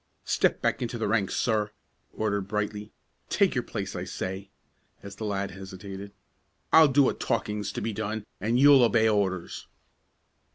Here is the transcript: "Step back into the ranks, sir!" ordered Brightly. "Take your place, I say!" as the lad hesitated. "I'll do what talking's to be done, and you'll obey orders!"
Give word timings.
"Step 0.25 0.63
back 0.63 0.81
into 0.81 0.97
the 0.97 1.07
ranks, 1.07 1.35
sir!" 1.35 1.69
ordered 2.11 2.47
Brightly. 2.47 2.91
"Take 3.29 3.53
your 3.53 3.61
place, 3.61 3.95
I 3.95 4.03
say!" 4.03 4.49
as 5.03 5.17
the 5.17 5.25
lad 5.25 5.51
hesitated. 5.51 6.11
"I'll 6.73 6.87
do 6.87 7.03
what 7.03 7.19
talking's 7.19 7.71
to 7.73 7.81
be 7.81 7.93
done, 7.93 8.25
and 8.39 8.59
you'll 8.59 8.81
obey 8.83 9.07
orders!" 9.07 9.67